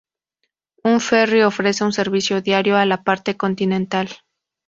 Un 0.91 0.99
ferry 0.99 1.43
ofrece 1.43 1.83
un 1.83 1.93
servicio 1.93 2.41
diario 2.41 2.75
a 2.75 2.87
la 2.87 3.03
parte 3.03 3.37
continental. 3.37 4.09